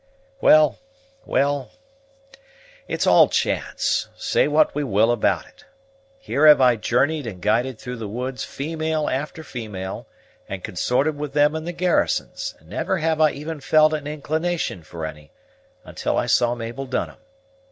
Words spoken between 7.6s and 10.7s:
through the woods female after female, and